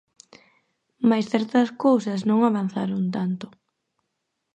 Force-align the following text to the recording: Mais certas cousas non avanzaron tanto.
Mais 1.07 1.29
certas 1.33 1.69
cousas 1.83 2.19
non 2.29 2.39
avanzaron 2.43 3.03
tanto. 3.15 3.45